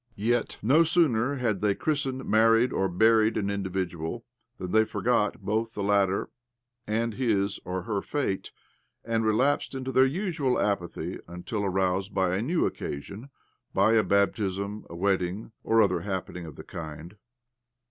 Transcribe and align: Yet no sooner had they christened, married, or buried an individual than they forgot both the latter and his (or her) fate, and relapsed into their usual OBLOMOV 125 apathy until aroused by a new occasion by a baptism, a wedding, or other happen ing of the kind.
Yet 0.15 0.57
no 0.63 0.83
sooner 0.83 1.35
had 1.35 1.61
they 1.61 1.75
christened, 1.75 2.25
married, 2.25 2.73
or 2.73 2.89
buried 2.89 3.37
an 3.37 3.51
individual 3.51 4.25
than 4.57 4.71
they 4.71 4.83
forgot 4.83 5.41
both 5.41 5.75
the 5.75 5.83
latter 5.83 6.31
and 6.87 7.13
his 7.13 7.59
(or 7.65 7.83
her) 7.83 8.01
fate, 8.01 8.49
and 9.05 9.23
relapsed 9.23 9.75
into 9.75 9.91
their 9.91 10.07
usual 10.07 10.53
OBLOMOV 10.53 10.79
125 10.79 10.89
apathy 10.89 11.19
until 11.31 11.63
aroused 11.65 12.15
by 12.15 12.35
a 12.35 12.41
new 12.41 12.65
occasion 12.65 13.29
by 13.75 13.93
a 13.93 14.01
baptism, 14.01 14.85
a 14.89 14.95
wedding, 14.95 15.51
or 15.63 15.83
other 15.83 15.99
happen 15.99 16.35
ing 16.37 16.45
of 16.47 16.55
the 16.55 16.63
kind. 16.63 17.17